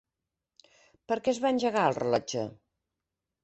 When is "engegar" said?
1.57-1.87